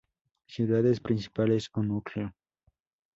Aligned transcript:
Ciudades 0.47 0.99
principales 0.99 1.69
o 1.75 1.83
núcleo 1.83 2.27